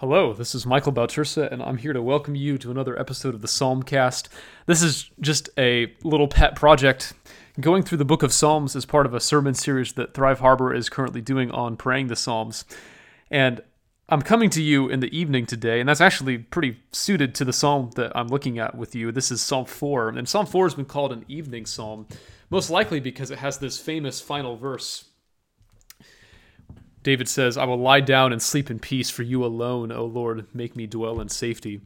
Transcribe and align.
Hello, 0.00 0.32
this 0.32 0.54
is 0.54 0.64
Michael 0.64 0.92
Bautursa, 0.92 1.50
and 1.50 1.60
I'm 1.60 1.78
here 1.78 1.92
to 1.92 2.00
welcome 2.00 2.36
you 2.36 2.56
to 2.58 2.70
another 2.70 2.96
episode 3.00 3.34
of 3.34 3.42
the 3.42 3.48
Psalmcast. 3.48 4.28
This 4.66 4.80
is 4.80 5.10
just 5.20 5.50
a 5.58 5.92
little 6.04 6.28
pet 6.28 6.54
project. 6.54 7.14
Going 7.58 7.82
through 7.82 7.98
the 7.98 8.04
book 8.04 8.22
of 8.22 8.32
Psalms 8.32 8.76
as 8.76 8.84
part 8.84 9.06
of 9.06 9.14
a 9.14 9.18
sermon 9.18 9.54
series 9.54 9.94
that 9.94 10.14
Thrive 10.14 10.38
Harbor 10.38 10.72
is 10.72 10.88
currently 10.88 11.20
doing 11.20 11.50
on 11.50 11.76
praying 11.76 12.06
the 12.06 12.14
Psalms. 12.14 12.64
And 13.28 13.60
I'm 14.08 14.22
coming 14.22 14.50
to 14.50 14.62
you 14.62 14.88
in 14.88 15.00
the 15.00 15.18
evening 15.18 15.46
today, 15.46 15.80
and 15.80 15.88
that's 15.88 16.00
actually 16.00 16.38
pretty 16.38 16.78
suited 16.92 17.34
to 17.34 17.44
the 17.44 17.52
psalm 17.52 17.90
that 17.96 18.12
I'm 18.14 18.28
looking 18.28 18.56
at 18.60 18.76
with 18.76 18.94
you. 18.94 19.10
This 19.10 19.32
is 19.32 19.40
Psalm 19.40 19.64
4, 19.64 20.10
and 20.10 20.28
Psalm 20.28 20.46
4 20.46 20.66
has 20.66 20.74
been 20.76 20.84
called 20.84 21.10
an 21.10 21.24
evening 21.26 21.66
psalm, 21.66 22.06
most 22.50 22.70
likely 22.70 23.00
because 23.00 23.32
it 23.32 23.40
has 23.40 23.58
this 23.58 23.80
famous 23.80 24.20
final 24.20 24.56
verse 24.56 25.07
David 27.02 27.28
says, 27.28 27.56
I 27.56 27.64
will 27.64 27.78
lie 27.78 28.00
down 28.00 28.32
and 28.32 28.42
sleep 28.42 28.70
in 28.70 28.78
peace, 28.78 29.10
for 29.10 29.22
you 29.22 29.44
alone, 29.44 29.92
O 29.92 30.04
Lord, 30.04 30.46
make 30.54 30.76
me 30.76 30.86
dwell 30.86 31.20
in 31.20 31.28
safety. 31.28 31.80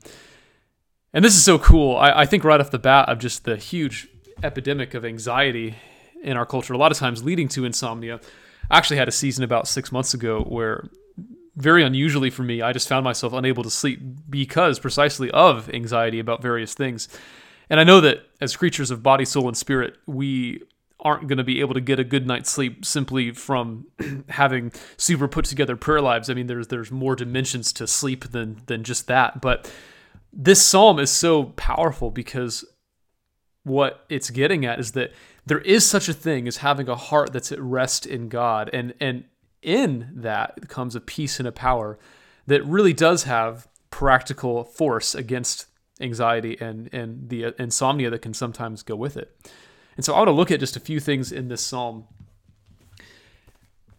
And 1.13 1.25
this 1.25 1.35
is 1.35 1.45
so 1.45 1.59
cool. 1.59 1.97
I, 1.97 2.21
I, 2.21 2.27
think 2.27 2.45
right 2.45 2.61
off 2.61 2.71
the 2.71 2.79
bat 2.79 3.09
of 3.09 3.19
just 3.19 3.45
the 3.45 3.57
huge 3.57 4.09
epidemic 4.43 4.95
of 4.95 5.05
anxiety 5.05 5.77
in 6.23 6.37
our 6.37 6.47
culture, 6.47 6.73
a 6.73 6.79
lot 6.79 6.93
of 6.93 6.99
times 6.99 7.23
leading 7.23 7.49
to 7.49 7.65
insomnia. 7.65 8.21
I 8.71 8.79
actually 8.79 8.97
had 8.97 9.09
a 9.09 9.13
season 9.13 9.45
about 9.45 9.69
six 9.69 9.93
months 9.93 10.15
ago 10.15 10.43
where, 10.43 10.89
very 11.55 11.83
unusually 11.83 12.31
for 12.31 12.43
me, 12.43 12.63
I 12.63 12.73
just 12.73 12.89
found 12.89 13.05
myself 13.05 13.35
unable 13.35 13.63
to 13.63 13.71
sleep 13.71 14.01
because 14.31 14.79
precisely 14.79 15.31
of 15.33 15.69
anxiety 15.75 16.19
about 16.19 16.41
various 16.41 16.73
things. 16.73 17.09
And 17.69 17.79
I 17.79 17.85
know 17.85 18.01
that 18.01 18.27
as 18.41 18.57
creatures 18.57 18.91
of 18.91 19.03
body, 19.03 19.27
soul, 19.27 19.49
and 19.49 19.57
spirit, 19.57 19.97
we 20.07 20.63
aren't 21.03 21.27
going 21.29 21.39
to 21.39 21.45
be 21.45 21.61
able 21.61 21.75
to 21.75 21.81
get 21.81 21.99
a 21.99 22.05
good 22.05 22.27
night's 22.27 22.51
sleep 22.51 22.85
simply 22.85 23.33
from 23.33 23.87
having 24.29 24.73
super 24.97 25.29
put 25.29 25.45
together 25.45 25.77
prayer 25.77 26.01
lives. 26.01 26.31
I 26.31 26.35
mean, 26.35 26.47
there's 26.47 26.69
there's 26.69 26.91
more 26.91 27.17
dimensions 27.17 27.73
to 27.75 27.87
sleep 27.87 28.31
than 28.31 28.63
than 28.67 28.85
just 28.85 29.07
that. 29.09 29.41
But 29.41 29.71
this 30.33 30.63
psalm 30.63 30.99
is 30.99 31.11
so 31.11 31.45
powerful 31.45 32.11
because 32.11 32.65
what 33.65 34.05
it's 34.09 34.31
getting 34.31 34.65
at 34.65 34.81
is 34.81 34.93
that 34.93 35.13
there 35.45 35.61
is 35.61 35.89
such 35.89 36.09
a 36.09 36.15
thing 36.15 36.49
as 36.49 36.59
having 36.59 36.89
a 36.89 36.97
heart 36.97 37.33
that's 37.33 37.53
at 37.53 37.61
rest 37.61 38.07
in 38.07 38.29
God, 38.29 38.71
and 38.73 38.95
and 39.01 39.25
in 39.61 40.11
that 40.15 40.69
comes 40.69 40.95
a 40.95 41.01
peace 41.01 41.39
and 41.39 41.47
a 41.47 41.53
power 41.53 41.99
that 42.47 42.65
really 42.65 42.93
does 42.93 43.25
have 43.25 43.69
practical 43.91 44.65
force 44.65 45.15
against 45.15 45.67
anxiety 46.01 46.57
and 46.61 46.89
and 46.93 47.29
the 47.29 47.55
insomnia 47.59 48.11
that 48.11 48.23
can 48.23 48.35
sometimes 48.35 48.83
go 48.83 48.97
with 48.97 49.17
it. 49.17 49.37
And 49.97 50.05
so 50.05 50.15
I 50.15 50.19
want 50.19 50.29
to 50.29 50.33
look 50.33 50.51
at 50.51 50.61
just 50.61 50.77
a 50.77 50.81
few 50.81 51.01
things 51.01 51.33
in 51.33 51.49
this 51.49 51.63
psalm. 51.63 52.05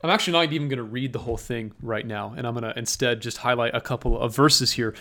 I'm 0.03 0.09
actually 0.09 0.33
not 0.33 0.51
even 0.51 0.67
going 0.67 0.77
to 0.77 0.83
read 0.83 1.13
the 1.13 1.19
whole 1.19 1.37
thing 1.37 1.71
right 1.81 2.05
now, 2.05 2.33
and 2.35 2.45
I'm 2.45 2.53
going 2.53 2.63
to 2.63 2.77
instead 2.77 3.21
just 3.21 3.37
highlight 3.37 3.73
a 3.73 3.79
couple 3.79 4.19
of 4.19 4.35
verses 4.35 4.73
here. 4.73 4.93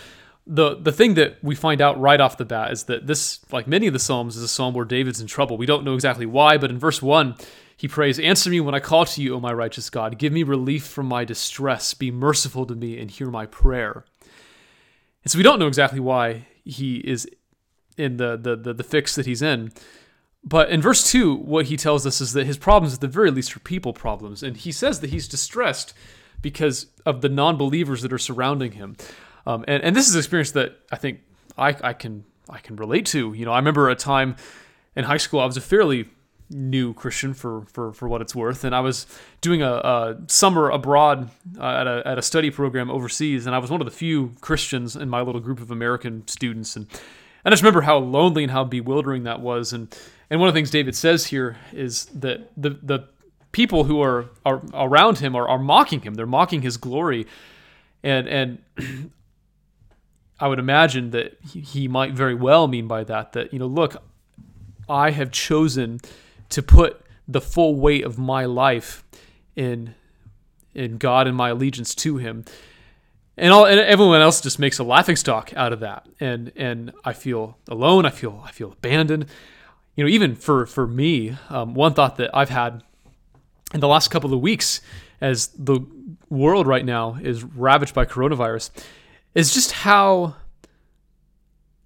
The 0.47 0.75
the 0.75 0.91
thing 0.91 1.15
that 1.15 1.43
we 1.43 1.55
find 1.55 1.81
out 1.81 1.99
right 1.99 2.19
off 2.19 2.37
the 2.37 2.45
bat 2.45 2.71
is 2.71 2.83
that 2.85 3.07
this, 3.07 3.39
like 3.51 3.67
many 3.67 3.87
of 3.87 3.93
the 3.93 3.99
psalms, 3.99 4.37
is 4.37 4.43
a 4.43 4.47
psalm 4.47 4.73
where 4.73 4.85
David's 4.85 5.19
in 5.19 5.27
trouble. 5.27 5.57
We 5.57 5.65
don't 5.65 5.83
know 5.83 5.93
exactly 5.93 6.25
why, 6.25 6.57
but 6.57 6.69
in 6.69 6.79
verse 6.79 7.01
one, 7.01 7.35
he 7.75 7.87
prays, 7.87 8.19
"Answer 8.19 8.49
me 8.49 8.59
when 8.61 8.75
I 8.75 8.79
call 8.79 9.05
to 9.05 9.21
you, 9.21 9.35
O 9.35 9.39
my 9.39 9.53
righteous 9.53 9.89
God. 9.89 10.17
Give 10.17 10.31
me 10.31 10.43
relief 10.43 10.85
from 10.85 11.07
my 11.07 11.25
distress. 11.25 11.93
Be 11.93 12.11
merciful 12.11 12.65
to 12.65 12.75
me 12.75 12.99
and 12.99 13.09
hear 13.09 13.29
my 13.29 13.45
prayer." 13.45 14.05
And 15.23 15.31
so 15.31 15.37
we 15.37 15.43
don't 15.43 15.59
know 15.59 15.67
exactly 15.67 15.99
why 15.99 16.47
he 16.65 16.97
is 16.97 17.27
in 17.97 18.17
the 18.17 18.37
the 18.37 18.55
the, 18.55 18.73
the 18.73 18.83
fix 18.83 19.15
that 19.15 19.25
he's 19.25 19.41
in. 19.41 19.71
But 20.43 20.69
in 20.69 20.81
verse 20.81 21.09
2, 21.09 21.35
what 21.35 21.67
he 21.67 21.77
tells 21.77 22.05
us 22.05 22.19
is 22.19 22.33
that 22.33 22.45
his 22.45 22.57
problems, 22.57 22.93
at 22.93 23.01
the 23.01 23.07
very 23.07 23.31
least, 23.31 23.55
are 23.55 23.59
people 23.59 23.93
problems. 23.93 24.43
And 24.43 24.57
he 24.57 24.71
says 24.71 24.99
that 24.99 25.09
he's 25.09 25.27
distressed 25.27 25.93
because 26.41 26.87
of 27.05 27.21
the 27.21 27.29
non 27.29 27.57
believers 27.57 28.01
that 28.01 28.11
are 28.11 28.17
surrounding 28.17 28.73
him. 28.73 28.97
Um, 29.45 29.63
and, 29.67 29.81
and 29.83 29.95
this 29.95 30.07
is 30.07 30.15
an 30.15 30.19
experience 30.19 30.51
that 30.51 30.79
I 30.91 30.97
think 30.97 31.21
I, 31.57 31.75
I, 31.81 31.93
can, 31.93 32.25
I 32.49 32.59
can 32.59 32.75
relate 32.75 33.05
to. 33.07 33.33
You 33.33 33.45
know, 33.45 33.51
I 33.51 33.57
remember 33.57 33.89
a 33.89 33.95
time 33.95 34.35
in 34.95 35.05
high 35.05 35.17
school, 35.17 35.39
I 35.39 35.45
was 35.45 35.57
a 35.57 35.61
fairly 35.61 36.09
new 36.49 36.93
Christian 36.93 37.33
for, 37.33 37.65
for, 37.71 37.93
for 37.93 38.07
what 38.07 38.21
it's 38.21 38.35
worth. 38.35 38.63
And 38.63 38.75
I 38.75 38.81
was 38.81 39.07
doing 39.41 39.61
a, 39.61 39.71
a 39.71 40.17
summer 40.27 40.69
abroad 40.69 41.29
uh, 41.57 41.63
at, 41.63 41.87
a, 41.87 42.03
at 42.05 42.17
a 42.17 42.21
study 42.21 42.51
program 42.51 42.91
overseas. 42.91 43.45
And 43.45 43.55
I 43.55 43.57
was 43.59 43.71
one 43.71 43.81
of 43.81 43.85
the 43.85 43.91
few 43.91 44.33
Christians 44.41 44.95
in 44.95 45.09
my 45.09 45.21
little 45.21 45.41
group 45.41 45.59
of 45.59 45.71
American 45.71 46.27
students. 46.27 46.75
And, 46.75 46.87
and 46.87 46.99
I 47.45 47.49
just 47.49 47.61
remember 47.61 47.81
how 47.81 47.97
lonely 47.97 48.43
and 48.43 48.51
how 48.51 48.63
bewildering 48.63 49.23
that 49.23 49.41
was. 49.41 49.73
And 49.73 49.95
and 50.29 50.39
one 50.39 50.49
of 50.49 50.53
the 50.53 50.57
things 50.57 50.71
David 50.71 50.95
says 50.95 51.27
here 51.27 51.57
is 51.71 52.05
that 52.05 52.49
the 52.55 52.71
the 52.81 53.07
people 53.51 53.85
who 53.85 54.01
are, 54.01 54.29
are 54.45 54.61
around 54.73 55.19
him 55.19 55.35
are, 55.35 55.47
are 55.47 55.59
mocking 55.59 56.01
him. 56.01 56.15
They're 56.15 56.25
mocking 56.25 56.61
his 56.61 56.77
glory. 56.77 57.25
And 58.03 58.27
and 58.27 58.57
I 60.39 60.47
would 60.47 60.59
imagine 60.59 61.11
that 61.11 61.37
he 61.43 61.87
might 61.87 62.13
very 62.13 62.35
well 62.35 62.67
mean 62.67 62.87
by 62.87 63.05
that 63.05 63.33
that, 63.33 63.53
you 63.53 63.59
know, 63.59 63.67
look, 63.67 63.95
I 64.89 65.11
have 65.11 65.31
chosen 65.31 65.99
to 66.49 66.61
put 66.61 67.01
the 67.27 67.39
full 67.39 67.75
weight 67.75 68.03
of 68.03 68.17
my 68.17 68.45
life 68.45 69.05
in 69.55 69.95
in 70.73 70.97
God 70.97 71.27
and 71.27 71.37
my 71.37 71.49
allegiance 71.49 71.93
to 71.95 72.17
him. 72.17 72.45
And 73.35 73.51
all 73.51 73.65
and 73.65 73.79
everyone 73.79 74.21
else 74.21 74.41
just 74.41 74.59
makes 74.59 74.77
a 74.79 74.83
laughing 74.83 75.15
stock 75.15 75.51
out 75.55 75.73
of 75.73 75.79
that. 75.79 76.07
And 76.19 76.51
and 76.55 76.93
I 77.03 77.13
feel 77.13 77.57
alone, 77.67 78.05
I 78.05 78.09
feel 78.09 78.43
I 78.45 78.51
feel 78.51 78.71
abandoned 78.71 79.27
you 79.95 80.03
know, 80.03 80.09
even 80.09 80.35
for 80.35 80.65
for 80.65 80.87
me, 80.87 81.37
um, 81.49 81.73
one 81.73 81.93
thought 81.93 82.17
that 82.17 82.31
I've 82.33 82.49
had 82.49 82.83
in 83.73 83.79
the 83.79 83.87
last 83.87 84.09
couple 84.09 84.33
of 84.33 84.41
weeks, 84.41 84.81
as 85.21 85.47
the 85.47 85.81
world 86.29 86.67
right 86.67 86.85
now 86.85 87.17
is 87.21 87.43
ravaged 87.43 87.93
by 87.93 88.05
coronavirus, 88.05 88.71
is 89.35 89.53
just 89.53 89.71
how 89.71 90.35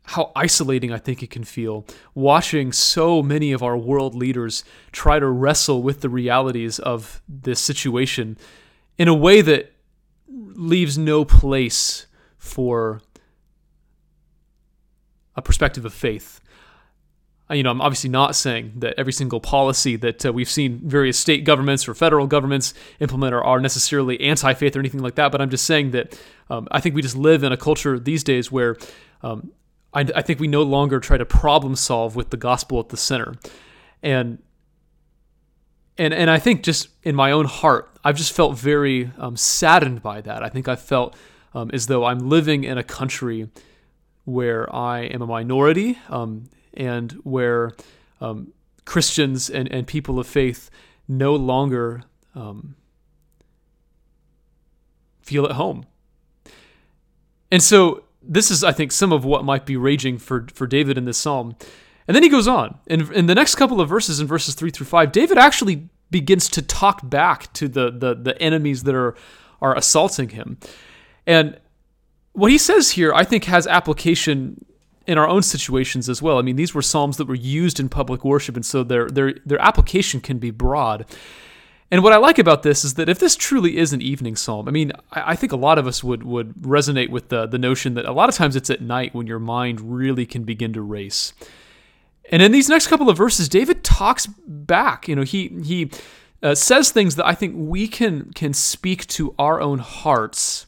how 0.04 0.32
isolating 0.38 0.94
I 0.94 1.00
think 1.00 1.22
it 1.22 1.30
can 1.30 1.44
feel 1.44 1.86
watching 2.16 2.72
so 2.72 3.22
many 3.22 3.52
of 3.52 3.62
our 3.62 3.76
world 3.76 4.16
leaders 4.16 4.64
try 4.94 5.20
to 5.20 5.28
wrestle 5.28 5.84
with 5.84 6.00
the 6.00 6.08
realities 6.08 6.80
of 6.80 7.22
this 7.28 7.60
situation 7.60 8.38
in 8.98 9.10
a 9.10 9.14
way 9.14 9.42
that 9.42 9.74
leaves 10.58 10.98
no 10.98 11.24
place 11.24 12.08
for 12.38 13.02
a 15.36 15.42
perspective 15.42 15.86
of 15.86 15.94
faith 15.94 16.42
uh, 17.50 17.54
you 17.54 17.64
know, 17.64 17.72
I'm 17.72 17.82
obviously 17.82 18.10
not 18.10 18.36
saying 18.36 18.74
that 18.78 18.96
every 18.98 19.14
single 19.14 19.40
policy 19.40 19.96
that 19.98 20.26
uh, 20.26 20.34
we've 20.34 20.50
seen 20.50 20.80
various 20.84 21.18
state 21.18 21.46
governments 21.46 21.88
or 21.88 21.94
federal 21.94 22.28
governments 22.28 22.74
implement 23.00 23.34
are, 23.34 23.44
are 23.44 23.60
necessarily 23.60 24.20
anti 24.20 24.54
faith 24.54 24.76
or 24.76 24.80
anything 24.80 25.02
like 25.02 25.16
that, 25.16 25.32
but 25.32 25.42
I'm 25.42 25.50
just 25.50 25.66
saying 25.66 25.92
that 25.92 26.20
um, 26.50 26.68
I 26.72 26.82
think 26.82 26.96
we 26.96 27.02
just 27.02 27.16
live 27.16 27.44
in 27.44 27.52
a 27.52 27.58
culture 27.58 28.00
these 28.00 28.24
days 28.24 28.52
where 28.52 28.78
um, 29.22 29.52
I, 29.94 30.02
I, 30.16 30.22
think 30.22 30.40
we 30.40 30.48
no 30.48 30.62
longer 30.64 31.00
try 31.00 31.18
to 31.18 31.26
problem 31.26 31.76
solve 31.76 32.16
with 32.16 32.30
the 32.30 32.38
gospel 32.38 32.80
at 32.80 32.90
the 32.90 32.98
center. 32.98 33.36
And 34.04 34.40
and, 35.98 36.14
and 36.14 36.30
I 36.30 36.38
think 36.38 36.64
just 36.64 36.90
in 37.02 37.16
my 37.16 37.32
own 37.32 37.46
heart, 37.46 37.97
I've 38.08 38.16
just 38.16 38.32
felt 38.32 38.58
very 38.58 39.12
um, 39.18 39.36
saddened 39.36 40.02
by 40.02 40.22
that. 40.22 40.42
I 40.42 40.48
think 40.48 40.70
I 40.70 40.78
felt 40.78 41.14
um, 41.54 41.70
as 41.74 41.88
though 41.88 42.06
I'm 42.06 42.30
living 42.30 42.64
in 42.64 42.78
a 42.78 42.84
country 42.84 43.50
where 44.24 44.74
I 44.74 45.00
am 45.02 45.22
a 45.22 45.28
minority 45.28 45.98
um, 46.08 46.46
and 46.74 47.12
where 47.24 47.74
um, 48.22 48.54
Christians 48.86 49.50
and, 49.50 49.70
and 49.74 49.86
people 49.86 50.20
of 50.20 50.28
faith 50.28 50.70
no 51.06 51.36
longer 51.36 52.04
um, 52.34 52.78
feel 55.22 55.44
at 55.44 55.52
home. 55.52 55.86
And 57.52 57.62
so 57.62 58.06
this 58.24 58.50
is, 58.50 58.64
I 58.64 58.72
think, 58.72 58.94
some 58.94 59.12
of 59.12 59.26
what 59.26 59.44
might 59.44 59.66
be 59.66 59.76
raging 59.76 60.18
for, 60.18 60.48
for 60.54 60.66
David 60.66 60.98
in 60.98 61.04
this 61.04 61.18
psalm. 61.18 61.58
And 62.08 62.16
then 62.16 62.24
he 62.24 62.30
goes 62.30 62.48
on. 62.48 62.80
In, 62.88 63.14
in 63.14 63.26
the 63.26 63.36
next 63.36 63.56
couple 63.56 63.82
of 63.82 63.90
verses, 63.90 64.22
in 64.22 64.28
verses 64.28 64.56
three 64.56 64.72
through 64.72 64.86
five, 64.86 65.12
David 65.12 65.38
actually 65.38 65.90
begins 66.10 66.50
to 66.50 66.62
talk 66.62 67.08
back 67.10 67.52
to 67.54 67.68
the, 67.68 67.92
the, 67.92 68.16
the 68.16 68.42
enemies 68.42 68.84
that 68.84 68.96
are, 68.96 69.16
are 69.62 69.76
assaulting 69.76 70.30
him. 70.30 70.58
And 71.26 71.60
what 72.34 72.52
he 72.52 72.58
says 72.58 72.92
here, 72.92 73.14
I 73.14 73.24
think, 73.24 73.46
has 73.46 73.68
application 73.68 74.64
in 75.08 75.18
our 75.18 75.28
own 75.28 75.42
situations 75.42 76.10
as 76.10 76.22
well. 76.22 76.38
I 76.38 76.42
mean, 76.42 76.58
these 76.58 76.76
were 76.76 76.82
psalms 76.82 77.18
that 77.18 77.28
were 77.28 77.36
used 77.36 77.80
in 77.80 77.90
public 77.90 78.24
worship, 78.24 78.56
and 78.56 78.66
so 78.66 78.84
their 78.84 79.08
their 79.08 79.34
their 79.46 79.60
application 79.60 80.22
can 80.22 80.38
be 80.38 80.52
broad. 80.52 81.06
And 81.90 82.04
what 82.04 82.12
I 82.12 82.18
like 82.18 82.38
about 82.38 82.64
this 82.64 82.84
is 82.84 82.96
that 82.96 83.08
if 83.08 83.18
this 83.18 83.38
truly 83.38 83.78
is 83.78 83.94
an 83.94 84.02
evening 84.02 84.36
psalm, 84.36 84.68
I 84.68 84.72
mean, 84.72 84.92
I, 85.14 85.38
think 85.38 85.54
a 85.54 85.58
lot 85.58 85.78
of 85.78 85.88
us 85.88 86.04
would 86.04 86.24
would 86.24 86.54
resonate 86.56 87.10
with 87.10 87.30
the 87.30 87.48
the 87.48 87.58
notion 87.58 87.94
that 87.94 88.06
a 88.06 88.12
lot 88.12 88.28
of 88.28 88.36
times 88.36 88.58
it's 88.58 88.70
at 88.70 88.82
night 88.82 89.16
when 89.16 89.26
your 89.26 89.40
mind 89.40 89.80
really 89.80 90.26
can 90.26 90.44
begin 90.44 90.74
to 90.74 90.82
race. 90.82 91.34
And 92.32 92.42
in 92.42 92.52
these 92.52 92.70
next 92.70 92.88
couple 92.88 93.10
of 93.10 93.18
verses, 93.18 93.48
David 93.48 93.84
talks 93.84 94.28
back. 94.28 95.08
You 95.08 95.16
know, 95.16 95.24
he 95.24 95.48
he 95.64 95.92
uh, 96.44 96.56
says 96.56 96.92
things 96.92 97.16
that 97.16 97.26
I 97.26 97.34
think 97.34 97.56
we 97.56 97.88
can 97.88 98.32
can 98.34 98.54
speak 98.54 99.08
to 99.08 99.34
our 99.40 99.62
own 99.62 99.80
hearts 99.80 100.68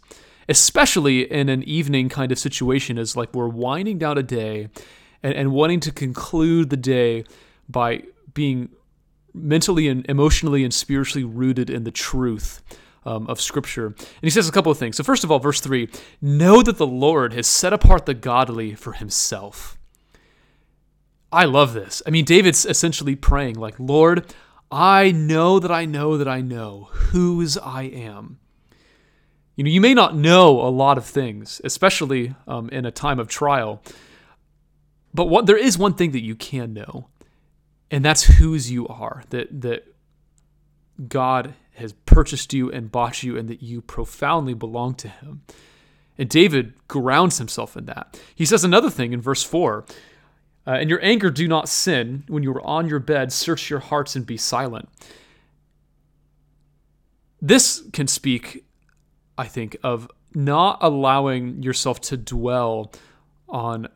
especially 0.50 1.32
in 1.32 1.48
an 1.48 1.64
evening 1.64 2.10
kind 2.10 2.32
of 2.32 2.40
situation, 2.40 2.98
as 2.98 3.16
like 3.16 3.34
we're 3.34 3.48
winding 3.48 4.00
down 4.00 4.18
a 4.18 4.24
day 4.24 4.68
and, 5.22 5.34
and 5.36 5.52
wanting 5.52 5.80
to 5.80 5.92
conclude 5.92 6.72
the 6.72 6.78
day 6.78 7.24
by 7.70 8.02
being 8.34 8.70
mentally 9.34 9.88
and 9.88 10.06
emotionally 10.10 10.64
and 10.64 10.74
spiritually 10.74 11.24
rooted 11.24 11.70
in 11.70 11.84
the 11.84 11.92
truth 11.92 12.64
um, 13.06 13.28
of 13.28 13.40
Scripture. 13.40 13.86
And 13.86 14.24
he 14.24 14.32
says 14.32 14.50
a 14.50 14.52
couple 14.52 14.72
of 14.72 14.78
things. 14.80 14.98
So, 14.98 15.04
first 15.04 15.24
of 15.24 15.32
all, 15.32 15.38
verse 15.38 15.62
3 15.62 15.88
Know 16.20 16.64
that 16.64 16.78
the 16.78 16.88
Lord 16.88 17.32
has 17.34 17.46
set 17.46 17.72
apart 17.72 18.08
the 18.08 18.16
godly 18.16 18.74
for 18.74 18.94
himself. 18.94 19.78
I 21.32 21.46
love 21.46 21.74
this. 21.74 22.02
I 22.08 22.10
mean, 22.10 22.26
David's 22.26 22.66
essentially 22.66 23.16
praying, 23.16 23.56
like, 23.56 23.80
Lord, 23.80 24.34
I 24.72 25.12
know 25.12 25.60
that 25.60 25.72
I 25.72 25.86
know 25.86 26.18
that 26.18 26.28
I 26.28 26.42
know 26.42 26.90
whose 26.92 27.58
I 27.58 27.84
am. 27.84 28.40
You 29.56 29.64
know, 29.64 29.70
you 29.70 29.82
may 29.82 29.94
not 29.94 30.16
know 30.16 30.62
a 30.62 30.70
lot 30.70 30.98
of 30.98 31.06
things, 31.06 31.60
especially 31.64 32.34
um, 32.48 32.70
in 32.70 32.86
a 32.86 32.92
time 32.92 33.20
of 33.20 33.28
trial, 33.28 33.82
but 35.14 35.26
what 35.26 35.48
there 35.48 35.58
is 35.58 35.78
one 35.78 35.96
thing 35.96 36.12
that 36.12 36.24
you 36.24 36.36
can 36.36 36.74
know, 36.74 37.10
and 37.92 38.06
that's 38.06 38.24
whose 38.24 38.72
you 38.72 38.88
are. 38.88 39.24
That 39.32 39.62
that 39.62 39.96
God 41.08 41.56
has 41.74 41.94
purchased 42.06 42.54
you 42.54 42.72
and 42.72 42.92
bought 42.92 43.24
you, 43.24 43.36
and 43.38 43.50
that 43.50 43.62
you 43.62 43.82
profoundly 43.82 44.54
belong 44.54 44.96
to 44.96 45.10
Him. 45.10 45.42
And 46.18 46.30
David 46.30 46.74
grounds 46.90 47.38
himself 47.38 47.78
in 47.78 47.86
that. 47.86 48.20
He 48.36 48.46
says 48.46 48.66
another 48.66 48.90
thing 48.90 49.14
in 49.14 49.22
verse 49.22 49.42
4 49.42 49.86
uh, 50.70 50.80
your 50.80 51.04
anger, 51.04 51.32
do 51.32 51.48
not 51.48 51.68
sin. 51.68 52.24
When 52.28 52.44
you 52.44 52.52
are 52.52 52.66
on 52.66 52.88
your 52.88 53.00
bed, 53.00 53.34
search 53.34 53.70
your 53.72 53.80
hearts 53.80 54.16
and 54.16 54.26
be 54.26 54.38
silent. 54.38 54.88
This 57.42 57.84
can 57.92 58.08
speak, 58.08 58.66
I 59.38 59.48
think, 59.48 59.78
of 59.84 60.12
not 60.36 60.78
allowing 60.82 61.64
yourself 61.64 62.00
to 62.02 62.18
dwell 62.18 62.92
on 63.48 63.88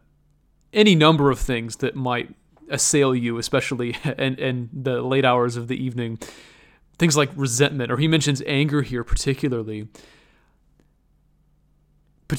any 0.72 0.96
number 0.96 1.30
of 1.30 1.38
things 1.38 1.75
that 1.78 1.96
might 1.96 2.34
assail 2.70 3.14
you, 3.14 3.38
especially 3.38 3.96
in, 4.18 4.36
in 4.36 4.70
the 4.74 5.02
late 5.04 5.25
hours 5.25 5.56
of 5.56 5.68
the 5.68 5.81
evening. 5.81 6.18
Things 6.98 7.16
like 7.16 7.30
resentment, 7.36 7.92
or 7.92 7.98
he 7.98 8.08
mentions 8.08 8.42
anger 8.48 8.81
here 8.81 9.04
particularly. 9.04 9.90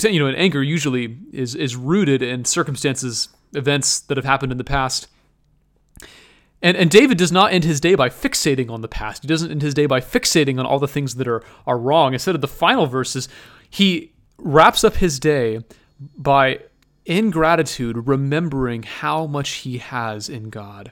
You 0.02 0.18
know, 0.18 0.26
and 0.26 0.36
anger 0.36 0.60
usually 0.60 1.18
is 1.32 1.54
is 1.54 1.76
rooted 1.76 2.20
in 2.20 2.44
circumstances, 2.44 3.28
events 3.54 4.00
that 4.00 4.16
have 4.16 4.24
happened 4.24 4.52
in 4.52 4.58
the 4.58 4.64
past. 4.64 5.08
And, 6.62 6.76
and 6.76 6.90
David 6.90 7.18
does 7.18 7.30
not 7.30 7.52
end 7.52 7.64
his 7.64 7.80
day 7.80 7.94
by 7.94 8.08
fixating 8.08 8.70
on 8.70 8.80
the 8.80 8.88
past. 8.88 9.22
He 9.22 9.28
doesn't 9.28 9.50
end 9.50 9.60
his 9.62 9.74
day 9.74 9.86
by 9.86 10.00
fixating 10.00 10.58
on 10.58 10.64
all 10.64 10.78
the 10.78 10.88
things 10.88 11.16
that 11.16 11.28
are, 11.28 11.42
are 11.66 11.78
wrong. 11.78 12.14
Instead 12.14 12.34
of 12.34 12.40
the 12.40 12.48
final 12.48 12.86
verses, 12.86 13.28
he 13.68 14.12
wraps 14.38 14.82
up 14.82 14.94
his 14.94 15.20
day 15.20 15.60
by 16.16 16.60
in 17.04 17.30
gratitude, 17.30 18.08
remembering 18.08 18.82
how 18.82 19.26
much 19.26 19.50
he 19.56 19.78
has 19.78 20.28
in 20.28 20.48
God. 20.48 20.90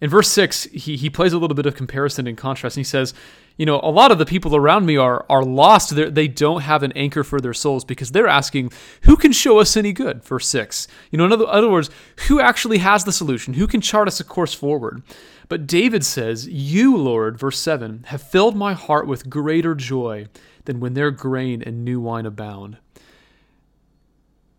In 0.00 0.10
verse 0.10 0.28
6, 0.28 0.64
he, 0.64 0.96
he 0.96 1.08
plays 1.08 1.32
a 1.32 1.38
little 1.38 1.54
bit 1.54 1.64
of 1.64 1.74
comparison 1.74 2.26
and 2.26 2.36
contrast, 2.36 2.76
and 2.76 2.80
he 2.80 2.88
says, 2.88 3.14
You 3.56 3.64
know, 3.64 3.80
a 3.82 3.90
lot 3.90 4.12
of 4.12 4.18
the 4.18 4.26
people 4.26 4.54
around 4.54 4.84
me 4.84 4.96
are, 4.96 5.24
are 5.30 5.42
lost. 5.42 5.96
They're, 5.96 6.10
they 6.10 6.28
do 6.28 6.54
not 6.54 6.62
have 6.62 6.82
an 6.82 6.92
anchor 6.92 7.24
for 7.24 7.40
their 7.40 7.54
souls 7.54 7.84
because 7.84 8.10
they're 8.10 8.26
asking, 8.26 8.72
Who 9.02 9.16
can 9.16 9.32
show 9.32 9.58
us 9.58 9.76
any 9.76 9.94
good? 9.94 10.22
Verse 10.22 10.48
6. 10.48 10.86
You 11.10 11.18
know, 11.18 11.24
in 11.24 11.32
other, 11.32 11.46
other 11.46 11.70
words, 11.70 11.88
who 12.28 12.40
actually 12.40 12.78
has 12.78 13.04
the 13.04 13.12
solution? 13.12 13.54
Who 13.54 13.66
can 13.66 13.80
chart 13.80 14.06
us 14.06 14.20
a 14.20 14.24
course 14.24 14.52
forward? 14.52 15.02
But 15.48 15.66
David 15.66 16.04
says, 16.04 16.46
You, 16.46 16.96
Lord, 16.96 17.38
verse 17.38 17.58
7, 17.58 18.04
have 18.08 18.20
filled 18.20 18.56
my 18.56 18.74
heart 18.74 19.06
with 19.06 19.30
greater 19.30 19.74
joy 19.74 20.26
than 20.66 20.78
when 20.78 20.92
their 20.92 21.10
grain 21.10 21.62
and 21.62 21.84
new 21.84 22.00
wine 22.00 22.26
abound 22.26 22.78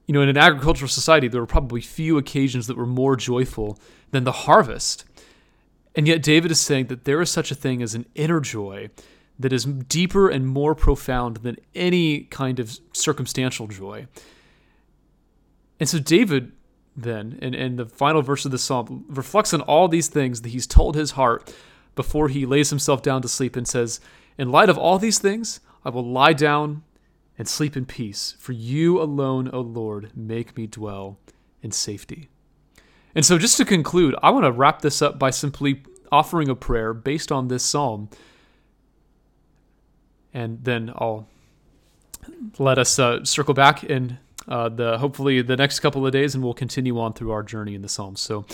you 0.08 0.14
know, 0.14 0.22
in 0.22 0.30
an 0.30 0.38
agricultural 0.38 0.88
society, 0.88 1.28
there 1.28 1.42
were 1.42 1.46
probably 1.46 1.82
few 1.82 2.18
occasions 2.18 2.68
that 2.68 2.78
were 2.78 2.86
more 2.86 3.18
joyful 3.18 3.78
than 4.12 4.24
the 4.24 4.32
harvest. 4.32 5.04
And 5.98 6.08
yet, 6.08 6.22
David 6.22 6.52
is 6.52 6.60
saying 6.60 6.88
that 6.88 7.06
there 7.06 7.22
is 7.22 7.32
such 7.32 7.50
a 7.50 7.56
thing 7.56 7.82
as 7.82 7.96
an 7.96 8.06
inner 8.14 8.40
joy 8.40 8.92
that 9.40 9.52
is 9.52 9.66
deeper 9.66 10.30
and 10.30 10.48
more 10.48 10.76
profound 10.76 11.38
than 11.38 11.58
any 11.74 12.22
kind 12.22 12.60
of 12.60 12.80
circumstantial 12.94 13.68
joy. 13.68 14.06
And 15.80 15.90
so, 15.90 15.98
David, 15.98 16.52
then, 16.96 17.40
in, 17.42 17.56
in 17.56 17.78
the 17.78 17.88
final 17.88 18.22
verse 18.22 18.46
of 18.46 18.52
the 18.52 18.60
psalm, 18.60 19.06
reflects 19.10 19.56
on 19.56 19.62
all 19.62 19.88
these 19.88 20.08
things 20.08 20.44
that 20.44 20.50
he's 20.50 20.68
told 20.68 20.96
his 20.96 21.12
heart 21.12 21.52
before 21.96 22.28
he 22.28 22.46
lays 22.46 22.70
himself 22.70 23.02
down 23.02 23.24
to 23.24 23.28
sleep 23.28 23.56
and 23.56 23.68
says, 23.68 24.00
In 24.38 24.52
light 24.52 24.70
of 24.70 24.78
all 24.78 25.00
these 25.00 25.18
things, 25.18 25.62
I 25.84 25.90
will 25.90 26.08
lie 26.08 26.34
down 26.34 26.84
and 27.40 27.48
sleep 27.48 27.76
in 27.76 27.88
peace. 27.88 28.36
For 28.38 28.52
you 28.52 29.02
alone, 29.02 29.50
O 29.52 29.62
Lord, 29.62 30.12
make 30.16 30.56
me 30.56 30.68
dwell 30.68 31.18
in 31.64 31.72
safety. 31.72 32.30
And 33.18 33.26
so, 33.26 33.40
just 33.40 33.58
to 33.58 33.66
conclude, 33.66 34.14
I 34.22 34.30
want 34.30 34.46
to 34.46 34.52
wrap 34.52 34.84
this 34.84 35.02
up 35.02 35.18
by 35.18 35.32
simply 35.32 35.82
offering 36.12 36.50
a 36.50 36.56
prayer 36.56 36.94
based 36.94 37.32
on 37.32 37.48
this 37.48 37.64
psalm. 37.64 38.10
And 40.36 40.64
then 40.64 40.92
I'll 40.96 41.28
let 42.60 42.78
us 42.78 43.00
uh, 43.00 43.26
circle 43.26 43.56
back 43.56 43.84
in 43.84 44.20
uh, 44.48 44.70
the 44.70 45.00
hopefully 45.00 45.42
the 45.42 45.58
next 45.58 45.80
couple 45.80 46.06
of 46.06 46.12
days, 46.12 46.36
and 46.36 46.44
we'll 46.44 46.54
continue 46.54 47.00
on 47.00 47.14
through 47.14 47.32
our 47.32 47.42
journey 47.42 47.74
in 47.74 47.82
the 47.82 47.90
Psalms. 47.90 48.22
So, 48.22 48.46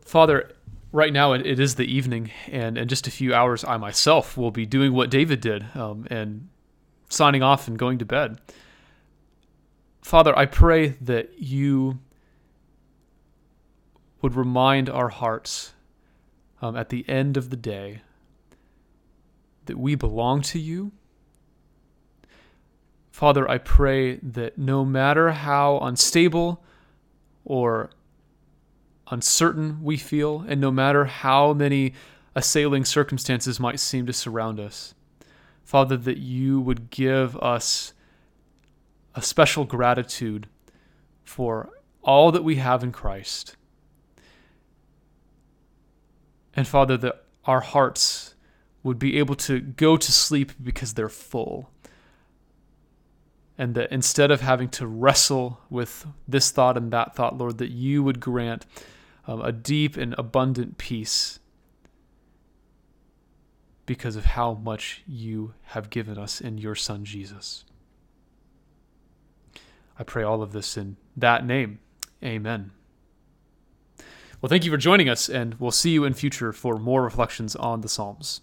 Father, 0.00 0.50
right 0.90 1.12
now 1.12 1.34
it, 1.34 1.44
it 1.44 1.60
is 1.60 1.74
the 1.74 1.84
evening, 1.84 2.30
and 2.50 2.78
in 2.78 2.88
just 2.88 3.06
a 3.06 3.10
few 3.10 3.34
hours, 3.34 3.62
I 3.62 3.76
myself 3.76 4.38
will 4.38 4.50
be 4.50 4.64
doing 4.64 4.94
what 4.94 5.10
David 5.10 5.42
did 5.42 5.66
um, 5.76 6.06
and 6.10 6.48
signing 7.10 7.42
off 7.42 7.68
and 7.68 7.78
going 7.78 7.98
to 7.98 8.06
bed. 8.06 8.40
Father, 10.00 10.34
I 10.34 10.46
pray 10.46 10.96
that 11.02 11.38
you 11.38 11.98
would 14.22 14.36
remind 14.36 14.88
our 14.88 15.08
hearts 15.08 15.74
um, 16.62 16.76
at 16.76 16.88
the 16.88 17.06
end 17.08 17.36
of 17.36 17.50
the 17.50 17.56
day 17.56 18.00
that 19.66 19.78
we 19.78 19.94
belong 19.94 20.40
to 20.40 20.58
you. 20.58 20.92
Father, 23.10 23.48
I 23.50 23.58
pray 23.58 24.16
that 24.16 24.56
no 24.56 24.84
matter 24.84 25.32
how 25.32 25.78
unstable 25.80 26.64
or 27.44 27.90
uncertain 29.10 29.82
we 29.82 29.96
feel, 29.96 30.44
and 30.48 30.60
no 30.60 30.70
matter 30.70 31.04
how 31.04 31.52
many 31.52 31.92
assailing 32.34 32.84
circumstances 32.84 33.60
might 33.60 33.78
seem 33.78 34.06
to 34.06 34.12
surround 34.12 34.58
us, 34.58 34.94
Father, 35.62 35.96
that 35.96 36.16
you 36.16 36.60
would 36.60 36.90
give 36.90 37.36
us 37.38 37.92
a 39.14 39.22
special 39.22 39.64
gratitude 39.64 40.48
for 41.22 41.70
all 42.02 42.32
that 42.32 42.44
we 42.44 42.56
have 42.56 42.82
in 42.82 42.92
Christ. 42.92 43.56
And 46.62 46.68
Father, 46.68 46.96
that 46.98 47.24
our 47.44 47.58
hearts 47.58 48.36
would 48.84 48.96
be 48.96 49.18
able 49.18 49.34
to 49.34 49.58
go 49.58 49.96
to 49.96 50.12
sleep 50.12 50.52
because 50.62 50.94
they're 50.94 51.08
full. 51.08 51.70
And 53.58 53.74
that 53.74 53.90
instead 53.90 54.30
of 54.30 54.42
having 54.42 54.68
to 54.68 54.86
wrestle 54.86 55.58
with 55.68 56.06
this 56.28 56.52
thought 56.52 56.76
and 56.76 56.92
that 56.92 57.16
thought, 57.16 57.36
Lord, 57.36 57.58
that 57.58 57.72
you 57.72 58.04
would 58.04 58.20
grant 58.20 58.64
um, 59.26 59.42
a 59.42 59.50
deep 59.50 59.96
and 59.96 60.14
abundant 60.16 60.78
peace 60.78 61.40
because 63.84 64.14
of 64.14 64.24
how 64.24 64.54
much 64.54 65.02
you 65.04 65.54
have 65.62 65.90
given 65.90 66.16
us 66.16 66.40
in 66.40 66.58
your 66.58 66.76
Son, 66.76 67.04
Jesus. 67.04 67.64
I 69.98 70.04
pray 70.04 70.22
all 70.22 70.44
of 70.44 70.52
this 70.52 70.76
in 70.76 70.96
that 71.16 71.44
name. 71.44 71.80
Amen. 72.22 72.70
Well, 74.42 74.48
thank 74.48 74.64
you 74.64 74.72
for 74.72 74.76
joining 74.76 75.08
us, 75.08 75.28
and 75.28 75.54
we'll 75.60 75.70
see 75.70 75.90
you 75.90 76.02
in 76.02 76.14
future 76.14 76.52
for 76.52 76.76
more 76.76 77.04
reflections 77.04 77.54
on 77.54 77.82
the 77.82 77.88
Psalms. 77.88 78.40